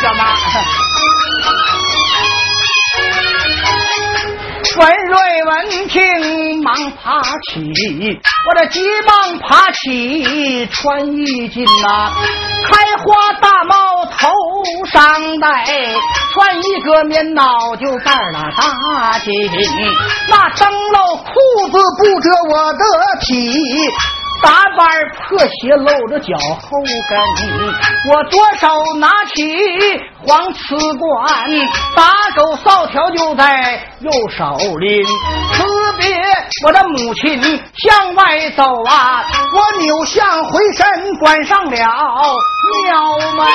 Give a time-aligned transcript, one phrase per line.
[0.00, 0.24] 小马。
[4.76, 12.12] 文瑞闻听，忙爬起，我这急忙爬起，穿衣襟呐，
[12.66, 14.28] 开花大帽头
[14.90, 15.64] 上戴，
[16.32, 19.32] 穿一个棉袄就带了大襟，
[20.28, 21.30] 那灯笼裤
[21.70, 22.80] 子不遮我的
[23.20, 23.32] 体。
[24.44, 24.86] 大板
[25.26, 26.68] 破鞋露着脚后
[27.08, 27.18] 跟，
[28.10, 28.68] 我左手
[28.98, 29.42] 拿起
[30.26, 31.50] 黄瓷罐，
[31.96, 32.04] 打
[32.36, 35.02] 狗扫条就在右手拎。
[35.54, 35.64] 辞
[35.98, 36.06] 别
[36.66, 37.40] 我的母亲
[37.74, 39.24] 向外走啊，
[39.54, 43.46] 我扭向回身关上了庙门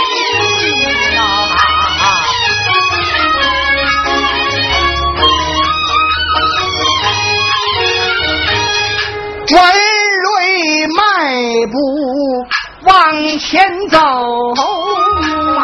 [1.19, 1.47] 啊。
[9.51, 9.88] 喂。
[10.95, 11.01] 迈
[11.71, 11.77] 步
[12.83, 12.89] 往
[13.39, 13.97] 前走
[15.57, 15.59] 啊！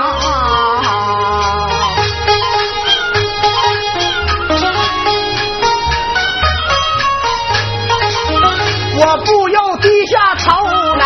[8.97, 10.45] 我不由低下头
[10.97, 11.03] 来，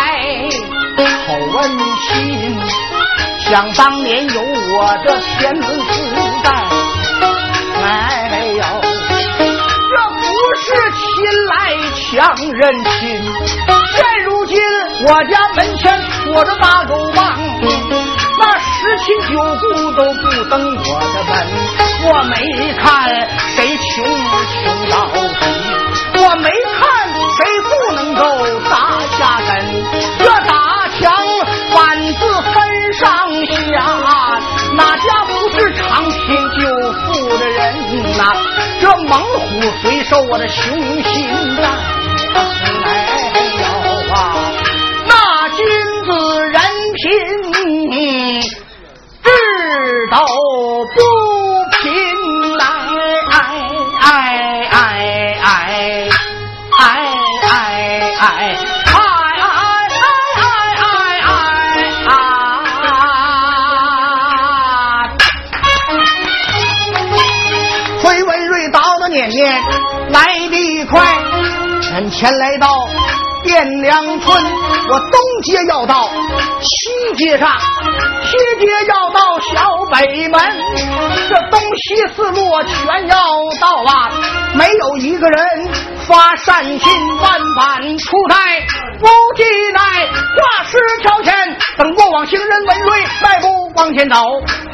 [1.26, 1.58] 好问
[1.98, 2.08] 心。
[3.38, 5.80] 想当年有我的天门
[12.12, 13.22] 来抢人亲。
[13.94, 14.58] 现如今
[15.06, 17.38] 我家门前戳着大狗棒，
[18.38, 21.32] 那十亲九故都不登我的门。
[22.02, 22.84] 我没看
[23.54, 24.04] 谁穷
[24.64, 24.94] 穷到
[25.38, 25.44] 底，
[26.14, 26.80] 我没看
[27.36, 28.20] 谁不能够
[28.68, 28.74] 打
[29.16, 29.48] 下根。
[30.18, 31.12] 这打墙
[31.74, 31.78] 板
[32.14, 32.18] 子
[32.52, 33.06] 分上
[33.46, 33.74] 下，
[34.74, 36.58] 哪家不是长贫救
[36.92, 37.58] 父的人
[38.16, 38.22] 呐？
[38.80, 41.99] 这猛虎虽受我的雄心在。
[72.10, 72.66] 前来到
[73.44, 74.44] 汴梁村，
[74.88, 76.10] 我东街要到
[76.60, 77.48] 西街上，
[78.24, 79.20] 西街要到
[79.54, 80.40] 小北门，
[81.28, 83.16] 这东西四路全要
[83.60, 84.10] 到啊！
[84.54, 85.68] 没有一个人
[86.10, 88.66] 发善心，万般出台
[88.98, 89.80] 不计奈，
[90.34, 91.32] 画石桥前
[91.78, 94.16] 等过往行人，文瑞迈步往前走，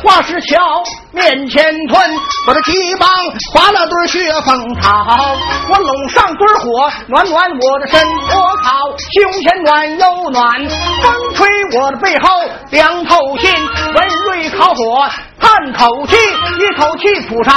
[0.03, 2.11] 画石桥面前吞，
[2.49, 3.07] 我的鸡帮
[3.53, 5.37] 划了堆雪风草，
[5.69, 8.73] 我拢上堆火暖暖我的身，我烤
[9.13, 10.67] 胸前暖又暖，
[11.03, 11.47] 风吹
[11.79, 12.29] 我的背后
[12.71, 13.51] 凉透心，
[13.95, 15.07] 文瑞烤火。
[15.41, 17.55] 叹口气，一口气吐上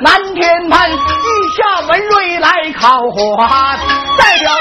[0.00, 3.36] 南天门，地下文瑞来烤火，
[4.18, 4.52] 代表。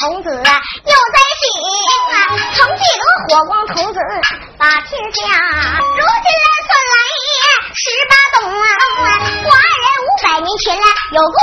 [0.00, 1.44] 童子又在醒
[2.56, 4.00] 曾记得火光童子
[4.56, 5.20] 把天下
[5.76, 7.36] 如今来算来也
[7.76, 8.64] 十八冬啊
[9.44, 11.36] 我二人五百年前来有过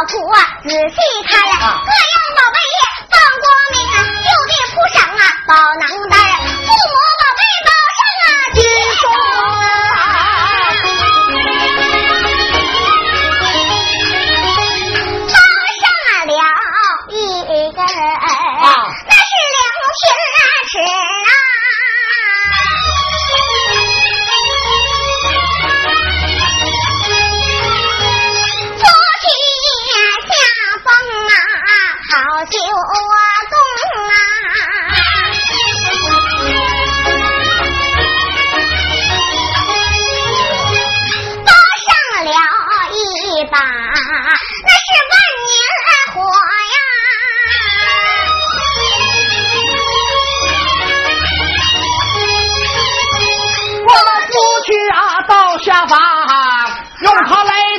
[0.00, 0.96] 报上啊，仔细
[1.28, 2.76] 看来，各样宝贝叶
[3.10, 3.96] 放光明啊，
[4.72, 5.22] 扶桥啊，
[6.08, 6.19] 过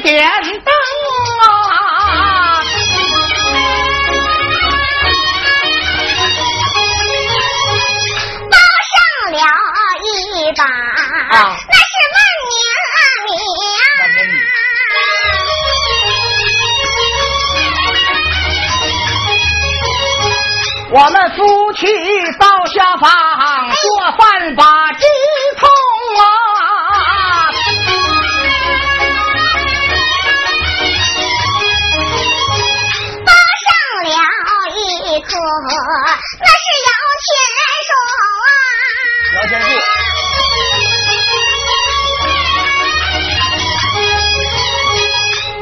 [0.02, 0.28] 点
[0.64, 0.74] 灯
[1.42, 1.46] 啊
[8.50, 8.56] 包
[8.90, 8.94] 上
[9.32, 9.38] 了
[10.04, 10.06] 一
[10.58, 12.54] 把那是万年
[12.88, 13.30] 啊你
[13.78, 13.82] 啊
[20.94, 21.40] 我们夫
[21.74, 21.86] 妻
[22.38, 23.10] 到下房
[23.72, 23.84] 做
[24.18, 24.81] 饭吧。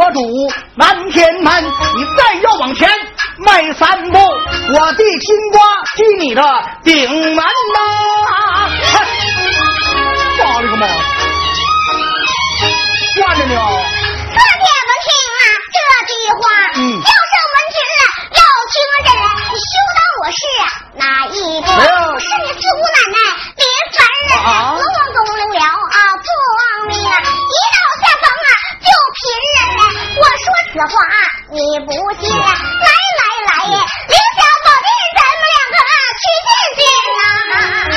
[0.00, 0.18] 我主
[0.76, 1.62] 南天门？
[1.62, 2.88] 你再要往前
[3.36, 5.60] 迈三步，我的金瓜
[5.94, 6.42] 击你的
[6.82, 7.44] 顶门呐！
[8.92, 8.96] 哼
[10.38, 10.86] 妈了个妈！
[13.20, 13.60] 惯着你啊！
[14.32, 15.38] 四姐们听啊
[15.70, 15.76] 这
[16.08, 16.42] 句话，
[16.76, 17.76] 嗯叫声闻之
[18.32, 18.40] 要
[18.72, 19.06] 听真，
[19.52, 20.64] 你休当我是啊
[20.96, 21.68] 哪一个？
[21.76, 23.16] 没有是你四姑奶奶
[23.54, 23.60] 别
[23.92, 25.68] 烦人，龙王公领了啊
[26.16, 26.26] 不
[26.56, 28.04] 忘命啊，一到下
[28.90, 29.20] 就贫
[29.54, 29.58] 人。
[30.18, 30.94] 我说此话
[31.50, 31.56] 你
[31.86, 32.46] 不信，来
[33.20, 35.76] 来来，留下宝殿，咱们两个
[36.20, 36.82] 去见见
[37.16, 37.22] 呐。
[37.92, 37.96] 哎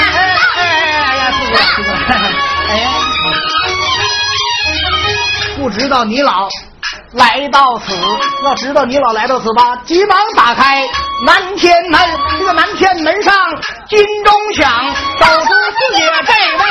[0.56, 0.62] 哎哎
[1.20, 1.90] 哎，四哥，四哥，
[2.70, 2.86] 哎呀，
[5.58, 6.48] 不知道你老
[7.14, 7.96] 来到此，
[8.44, 10.88] 要知道你老来到此吧，急忙打开
[11.26, 12.00] 南天门。
[12.40, 13.36] 这个南天门上
[13.88, 14.72] 金钟响，
[15.20, 16.64] 走出四姐这位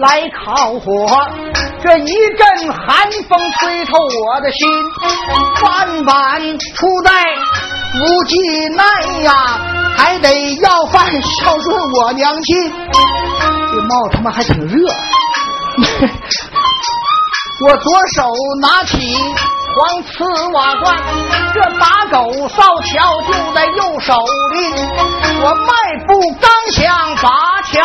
[0.00, 1.06] 来烤火，
[1.82, 4.68] 这一阵寒风吹透我的心，
[5.60, 7.10] 饭碗出在
[8.00, 8.36] 无计
[8.76, 8.84] 奈
[9.24, 9.32] 呀，
[9.96, 12.72] 还得要饭孝顺我娘亲。
[13.72, 14.88] 这帽他妈还挺热。
[17.66, 19.16] 我左手拿起
[19.74, 20.96] 黄瓷瓦罐，
[21.52, 24.14] 这打狗扫桥就在右手
[24.52, 24.56] 里。
[25.40, 25.72] 我迈
[26.06, 27.28] 步刚向筏
[27.72, 27.84] 桥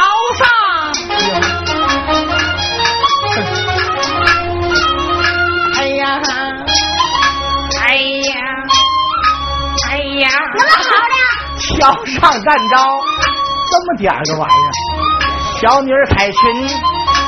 [11.83, 12.77] 刀，上站着
[13.69, 14.71] 这么点儿个玩意儿，
[15.59, 16.39] 小女儿彩裙，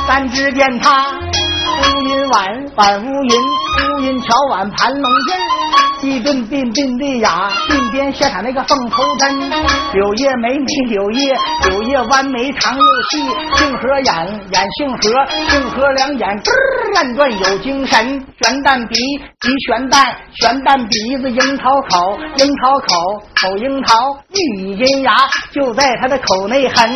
[0.08, 3.36] 咱只见他乌云碗碗乌云，
[3.98, 5.55] 乌云桥碗盘龙筋。
[6.06, 9.50] 一顿鬓鬓的雅，鬓边下场那个凤头针，
[9.94, 11.36] 柳叶眉眉柳叶，
[11.70, 13.18] 柳叶弯眉长又细，
[13.58, 18.96] 杏核眼眼杏核，杏核两眼吱儿乱转有精神，悬蛋鼻
[19.42, 25.12] 鼻悬蛋，悬蛋鼻子樱桃口，樱桃口口樱桃，玉以银牙
[25.52, 26.90] 就在他的口内痕。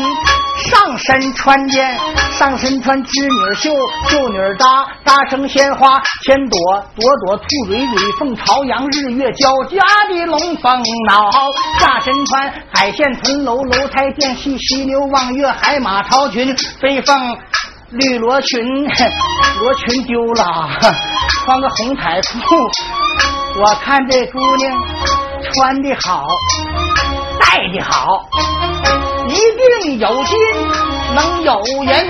[0.59, 1.97] 上身穿件，
[2.37, 3.71] 上身穿织女绣，
[4.09, 6.59] 绣女扎扎成鲜花，千朵
[6.97, 8.98] 朵朵兔蕊蕊，凤朝阳，日。
[8.99, 9.77] 日月交加
[10.09, 11.31] 的龙凤脑。
[11.79, 17.37] 下身穿海线屯楼楼台殿，戏犀牛望月，海马朝裙，飞凤。
[17.91, 18.61] 绿罗裙，
[19.61, 20.69] 罗裙丢了，
[21.45, 22.69] 穿个红彩裤。
[23.59, 24.77] 我看这姑娘
[25.51, 26.27] 穿的好，
[27.39, 28.29] 戴的好，
[29.27, 29.33] 一
[29.81, 30.37] 定有金，
[31.15, 32.07] 能有人。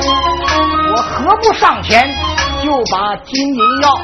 [0.91, 2.13] 我何不上前
[2.62, 3.98] 就把金银要？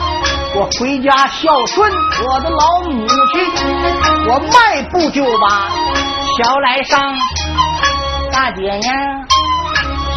[0.58, 1.92] 我回家孝顺
[2.26, 3.46] 我的老母亲，
[4.26, 5.70] 我迈步就把
[6.38, 7.14] 桥来上。
[8.32, 8.94] 大姐呀，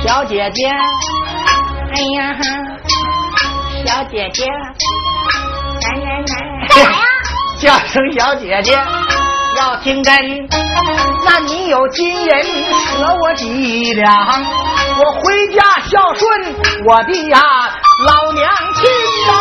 [0.04, 2.37] 小姐姐，哎呀，
[3.85, 4.45] 小姐姐，
[5.83, 6.99] 来来来，干啥呀？
[7.61, 8.78] 叫声小姐姐，
[9.57, 10.14] 要听真。
[11.25, 12.30] 那你有金银
[12.97, 14.14] 舍我几两，
[15.00, 16.54] 我回家孝顺
[16.87, 17.40] 我的呀
[18.07, 18.88] 老娘亲
[19.33, 19.38] 啊！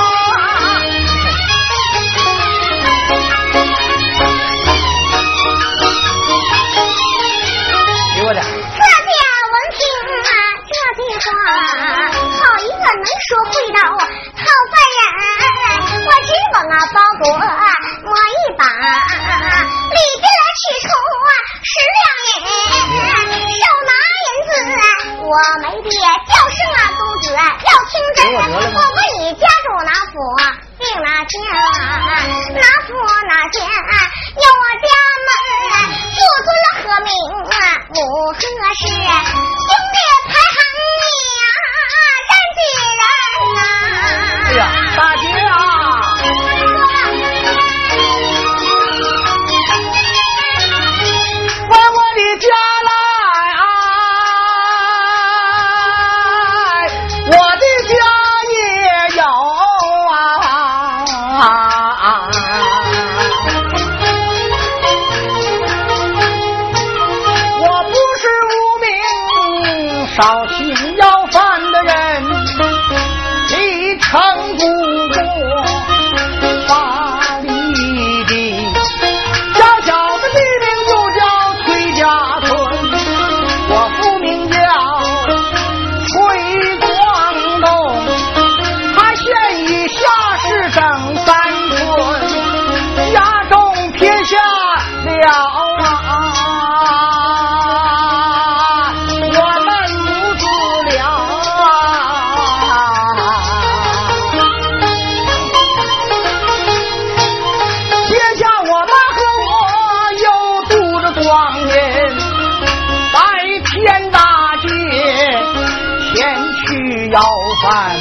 [116.35, 117.20] 去要
[117.63, 117.96] 饭，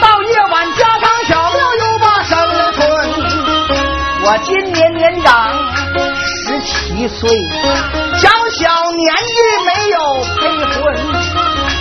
[0.00, 2.38] 到夜晚家常小庙又把生
[2.74, 2.80] 春。
[4.24, 5.52] 我今年年长
[6.46, 7.28] 十七岁，
[8.18, 8.28] 小
[8.58, 9.34] 小年纪
[9.66, 9.96] 没有
[10.38, 10.80] 配婚，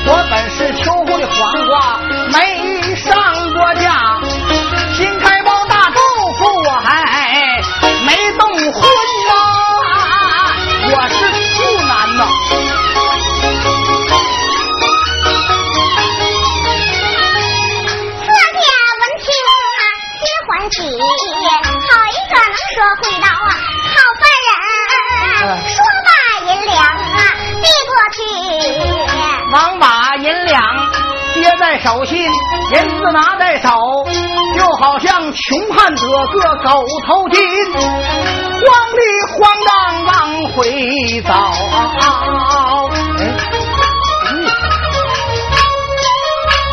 [0.07, 1.99] 我本是秋后的黄瓜，
[2.33, 2.60] 没
[31.61, 33.69] 在手心，银子拿在手，
[34.57, 37.39] 就好像穷汉得个狗头金，
[37.71, 38.65] 慌
[38.97, 39.01] 里
[39.37, 41.31] 慌张往回走。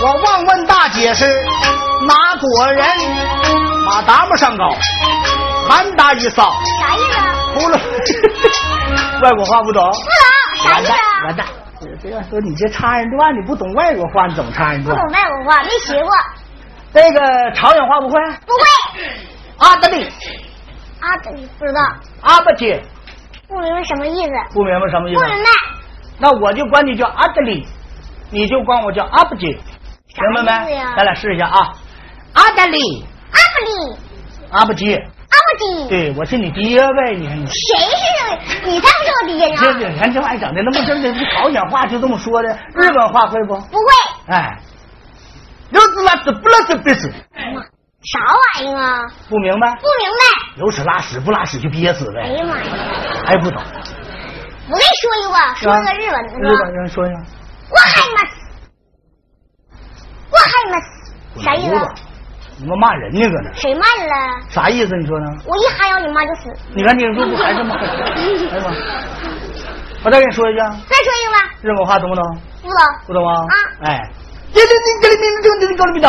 [0.00, 1.26] 我忘问大姐是
[2.06, 2.88] 哪国人，
[3.84, 4.70] 马达木上高，
[5.68, 7.60] 韩大一扫，啥意思？
[7.60, 7.78] 除了
[9.22, 9.84] 外国话不懂。
[9.84, 10.92] 不懂啥意思？
[11.26, 11.46] 完蛋！
[12.02, 15.12] 这要说你这插人段，你不懂外国话，你怎么插人段不懂？
[15.12, 16.10] 外国话，没学过，
[16.92, 18.20] 那个朝鲜话不会？
[18.46, 18.62] 不会。
[19.58, 20.08] 阿德里，
[21.00, 21.80] 阿德里不知道，
[22.22, 22.80] 阿巴姐，
[23.48, 25.20] 不明白什么意思，不明白什么意思？
[25.20, 25.50] 不明白。
[26.20, 27.66] 那我就管你叫阿德里，
[28.30, 30.76] 你就管我叫阿巴姐，明白没？
[30.96, 31.72] 咱俩试一下啊！
[32.34, 33.96] 阿德里，阿布里，
[34.50, 37.46] 阿巴姐，阿布基，对我是你爹呗，你看你。
[37.46, 39.78] 谁是你才不是我爹这呢？
[39.80, 43.54] 这，看这玩意整的那么这这朝鲜话就这么说的，日本话会不？
[43.56, 44.58] 不会，哎，
[45.70, 47.08] 拉屎不拉屎憋死，
[47.54, 47.62] 妈，
[48.02, 48.18] 啥
[48.56, 49.00] 玩意啊？
[49.28, 49.68] 不明白？
[49.76, 50.24] 不明白。
[50.56, 52.64] 有屎拉屎不拉屎就憋死呗，哎呀妈呀！
[53.24, 53.62] 还不懂？
[54.70, 56.72] 我跟你说一个，说个日文的日本？
[56.72, 57.16] 人说一下，
[57.70, 58.34] 我嗨嘛死，
[60.30, 61.74] 我嗨嘛死，啥意思？
[62.60, 64.14] 你们骂人呢搁那，谁骂你了？
[64.48, 64.96] 啥意思？
[64.96, 65.26] 你说呢？
[65.46, 66.52] 我一哈腰，你妈就死。
[66.74, 67.88] 你看你说不还是骂人？
[68.50, 68.74] 哎呀妈！
[70.04, 72.24] 我再给你说一句，再说一个吧，日本话懂不懂？
[72.62, 73.32] 不懂不懂吗？
[73.32, 74.10] 啊哎，
[74.52, 76.08] 这这这这这这这这高米的，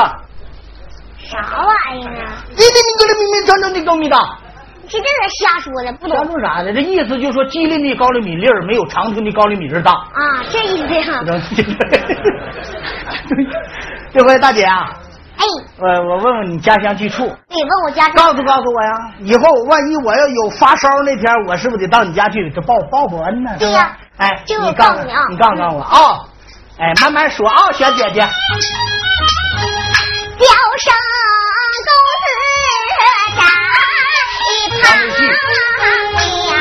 [1.20, 2.44] 啥玩意儿啊？
[2.56, 4.18] 这这这这明明真正的高米的，
[4.88, 6.74] 是这是瞎说的，不瞎懂说啥呢？
[6.74, 9.92] 这意思就是说，吉林的高粱米粒儿没有长春的高粱米粒儿大。
[9.92, 11.24] 啊，这意思呀。
[14.12, 14.90] 这回大姐啊，
[15.40, 15.46] 哎，
[15.78, 18.92] 我我问问你家乡居处，你问我家乡，告诉告诉我呀。
[19.20, 23.52] 以后万一我要有发烧那天，我是不是得到你家去这报报报恩呢？
[23.58, 26.20] 对呀哎，这个你告诉我告诉你啊你告诉告诉我啊。
[26.78, 28.20] 哎，慢慢说啊，小姐姐。
[30.38, 30.46] 叫
[30.78, 30.94] 声
[31.88, 31.92] 公
[32.24, 32.28] 子
[33.36, 33.40] 站
[34.46, 34.84] 一旁
[36.48, 36.52] 呀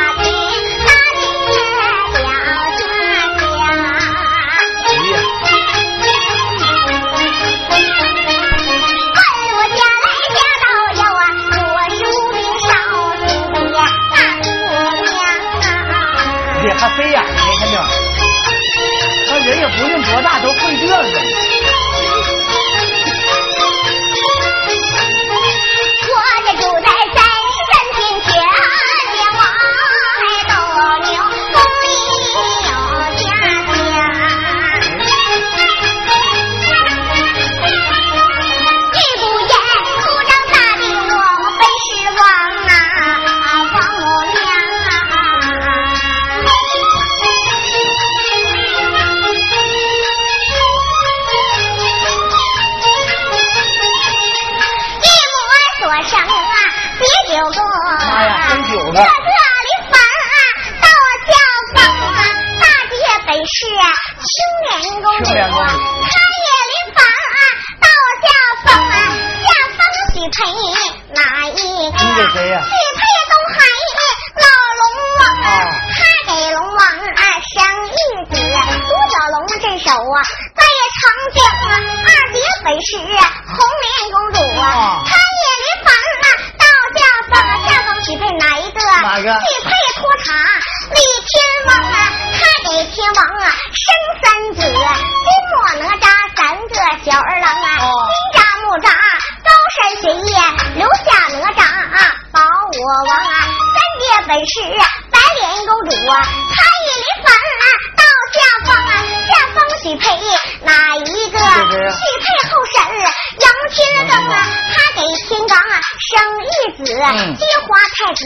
[117.12, 118.20] 金花太子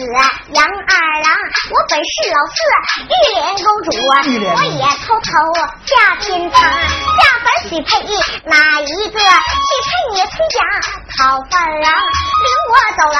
[0.53, 0.71] 杨二
[1.21, 1.31] 郎，
[1.71, 2.55] 我本是老四
[3.07, 4.11] 玉莲公主我
[4.65, 5.31] 也偷偷
[5.85, 7.87] 下天堂，下凡许配
[8.45, 9.19] 哪一个？
[9.19, 10.59] 许配你崔家
[11.17, 11.87] 讨饭郎，
[12.43, 13.19] 领我走来，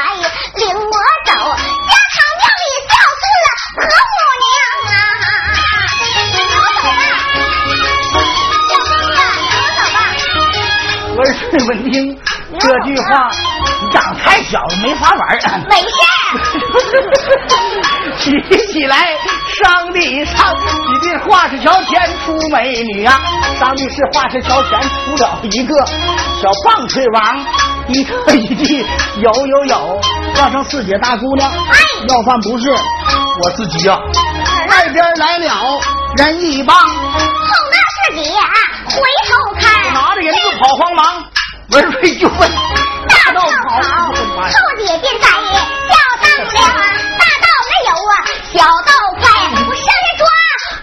[0.56, 0.96] 领我
[1.26, 3.24] 走，家堂庙里孝子
[3.80, 4.46] 和母娘
[4.92, 4.96] 啊，
[6.52, 7.00] 我走吧，
[8.68, 9.82] 小公子，走走
[12.28, 12.33] 吧。
[12.60, 13.30] 这句话，
[13.82, 15.20] 你长太小了，没法玩。
[15.70, 15.88] 没事
[16.30, 16.36] 儿，
[18.20, 18.32] 起
[18.72, 18.96] 起来，
[19.64, 20.54] 上的上，
[20.90, 23.20] 你的画石桥前出美女啊！
[23.60, 25.76] 上的是画石桥前出了一个
[26.42, 27.46] 小棒槌王，
[27.88, 28.86] 一个一句
[29.18, 30.00] 有有有，
[30.36, 31.50] 叫声四姐大姑娘。
[31.52, 31.78] 哎
[32.10, 33.98] 要饭不是我自己呀、
[34.70, 35.80] 外边来了
[36.18, 36.86] 人一帮，后
[37.72, 37.78] 那
[38.14, 38.30] 四姐
[38.88, 41.24] 回头看，拿着银子跑慌忙，
[41.74, 45.26] 文瑞就问大道道跑跑，不快后姐便在叫
[46.22, 46.80] 当量啊，
[47.18, 48.14] 大道没有啊，
[48.54, 50.22] 小道快，我上去抓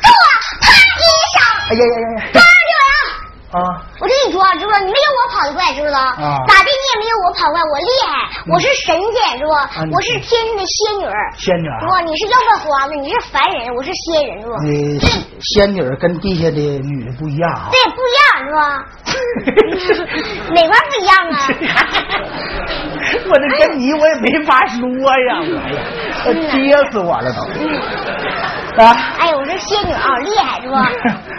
[0.02, 0.28] 住啊，
[0.60, 0.64] 啪
[0.98, 1.00] 一
[1.32, 2.42] 声，哎呀呀呀抓！
[2.42, 2.84] 住了。
[3.52, 3.56] 啊，
[4.00, 4.78] 我跟你说，知不知道？
[4.80, 5.98] 你没有我跑得快，知不知道？
[6.00, 6.42] 啊
[7.58, 8.12] 我厉害，
[8.52, 9.50] 我是神仙，是不？
[9.94, 11.86] 我是天上的仙女儿，仙女不？
[12.06, 14.54] 你是要饭花子，你是凡人，我是仙人，是不？
[14.62, 14.98] 你，
[15.40, 17.70] 仙女儿跟地下的女的不一样啊。
[17.70, 18.84] 对，不一样，是吧？
[20.54, 21.34] 哪块不一样啊？
[23.28, 25.78] 我这跟你我也没法说呀，我呀，
[26.26, 27.40] 我憋死我了都。
[28.78, 30.74] 啊，哎，我是仙女啊，厉害是不？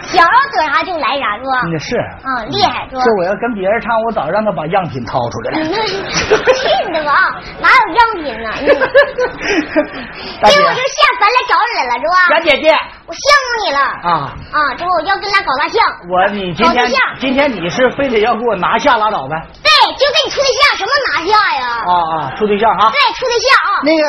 [0.06, 1.62] 想要得啥就来啥是吧？
[1.72, 1.96] 那是。
[1.96, 3.02] 啊，厉害是吧？
[3.04, 5.64] 这我要跟别人唱，我早让他把样品掏出来了。
[5.64, 7.12] 去你的吧，
[7.60, 8.50] 哪有样品呢？
[8.60, 8.66] 嗯
[10.42, 12.36] 大姐所以我就下凡来找你来了，是吧？
[12.36, 12.70] 小姐姐
[13.06, 14.74] 我羡慕你了啊，啊！
[14.76, 16.86] 这不我要跟咱搞大象，我你今天
[17.18, 19.34] 今天你是非得要给我拿下拉倒呗？
[19.62, 21.66] 对，就跟你处对象，什么拿下呀？
[21.86, 21.92] 啊
[22.26, 22.90] 啊，处对象哈。
[22.90, 23.70] 对，处对象啊！
[23.84, 24.02] 那个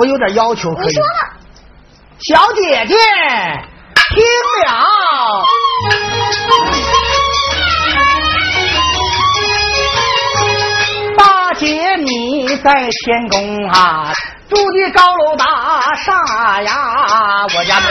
[0.00, 1.36] 我有点要求，可以你说吧，
[2.20, 2.96] 小姐姐，
[4.16, 4.24] 听
[4.66, 4.84] 了。
[11.16, 14.12] 大姐你在天宫啊，
[14.48, 17.88] 住的高楼大厦呀，我家门。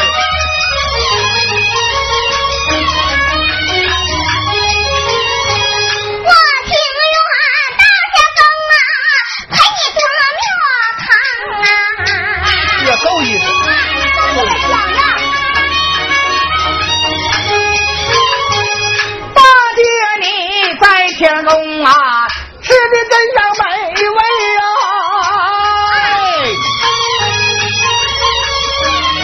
[21.19, 22.27] 乾隆啊
[22.61, 23.63] 吃的真香美
[24.07, 24.19] 味
[24.61, 24.63] 啊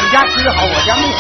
[0.02, 1.14] 你家吃的好我家没有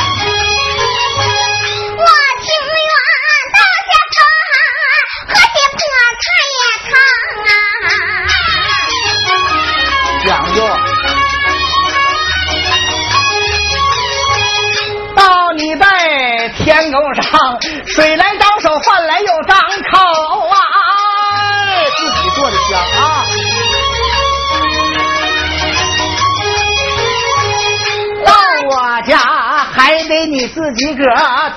[30.53, 31.03] 自己个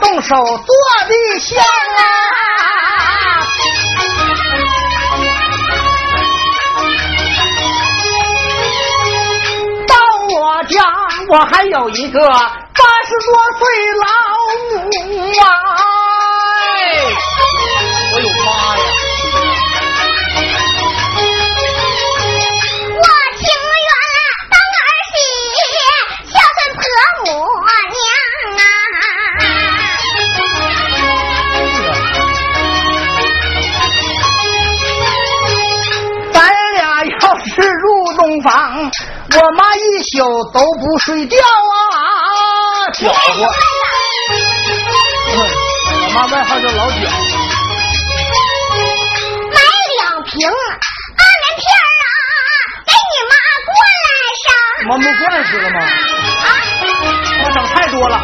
[0.00, 0.74] 动手做
[1.06, 1.62] 的香
[1.98, 2.00] 啊！
[9.86, 9.94] 到
[10.34, 10.82] 我家
[11.28, 12.32] 我还有一个八
[13.04, 13.68] 十多岁
[14.00, 14.06] 老
[14.72, 14.80] 母
[15.42, 15.75] 啊！
[39.38, 40.16] 我妈一宿
[40.50, 43.44] 都不睡觉啊，搅和。
[45.28, 45.34] 嗯
[46.04, 46.96] 我妈外号叫老搅。
[49.52, 49.60] 买
[49.98, 52.08] 两瓶阿门片儿啊，
[52.86, 53.34] 给你妈
[53.66, 53.68] 灌
[54.42, 54.48] 上。
[54.88, 55.76] 妈没灌死了吗？
[55.80, 56.48] 啊，
[57.44, 58.16] 我整太多了，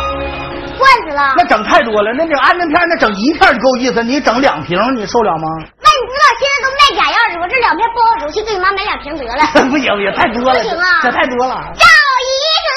[0.78, 1.34] 灌死了。
[1.36, 2.10] 那整太多了。
[2.16, 5.46] 那这安眠片那整一片够意思，你整两瓶你受了吗？
[5.78, 9.46] 那你知道现在都卖假药的，我这两片不好使，去给你妈买两瓶得了。
[9.70, 11.54] 不行，也太多了，不行啊这太多了。
[11.78, 11.86] 找
[12.26, 12.34] 一
[12.66, 12.70] 个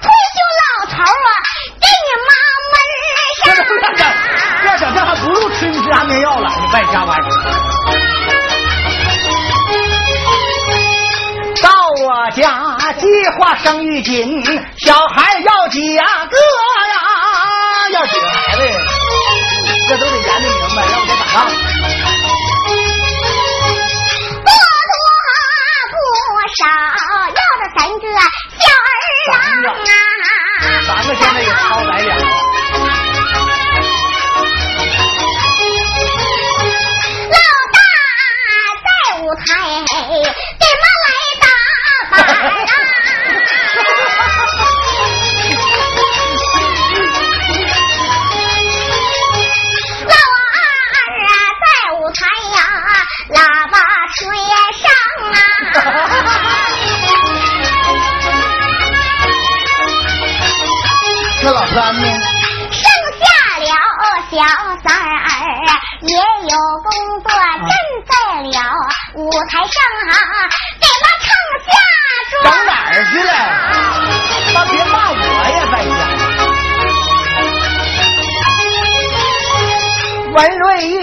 [0.00, 1.28] 退休老头啊，
[1.78, 2.30] 给你妈
[3.44, 4.00] 这闷这这上。
[4.64, 7.26] 这整这还不如吃吃安眠药了，你败家玩意儿。
[11.62, 11.68] 到
[12.00, 12.42] 我家
[12.98, 14.42] 计划生育紧，
[14.78, 16.04] 小孩要几个呀？
[17.92, 18.78] 要几个孩子呀？
[19.88, 21.24] 这都得研究明白，要不得打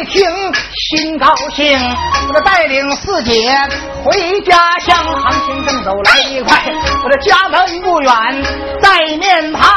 [0.09, 0.25] 听
[0.73, 1.79] 心高兴，
[2.27, 3.55] 我这带领四姐
[4.03, 6.57] 回家乡，行情正走来得快。
[7.03, 8.11] 我这家门不远，
[8.81, 9.69] 在面旁，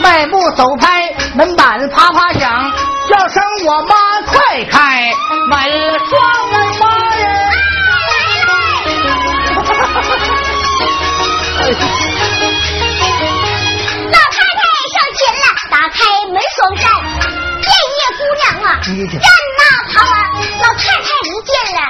[0.00, 2.72] 迈步走开，门板啪啪响，
[3.08, 5.10] 叫声我妈快开
[5.48, 5.58] 门
[6.08, 6.86] 双门妈
[7.18, 7.26] 呀！
[14.06, 15.98] 老太太上前了，打开
[16.30, 16.84] 门双扇，
[18.34, 20.14] 娘啊，站那旁啊，
[20.60, 21.80] 老太太一见了，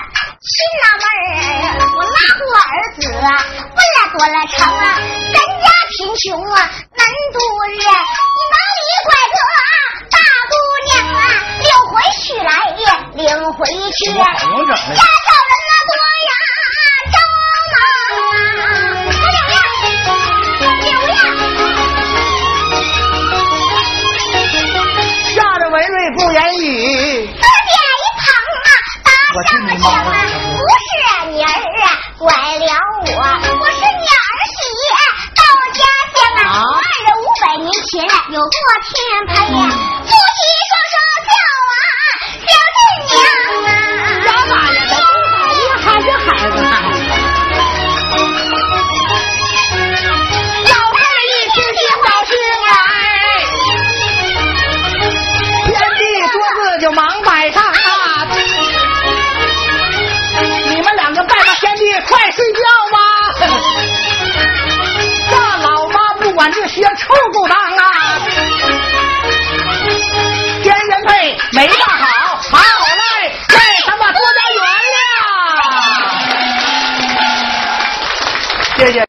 [0.41, 0.53] 心
[0.83, 4.83] 纳闷儿，我拉过儿子，问了多了成啊，
[5.33, 6.57] 咱家贫穷啊，
[6.97, 7.03] 难
[7.33, 9.37] 度日，你哪里拐个
[10.11, 10.17] 大
[10.51, 10.53] 姑
[10.87, 11.19] 娘啊，
[11.61, 12.49] 领回去来，
[13.15, 14.63] 领回去，家找人
[15.65, 15.93] 那多
[16.25, 16.31] 呀，